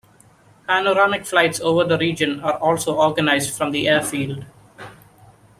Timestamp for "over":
1.59-1.83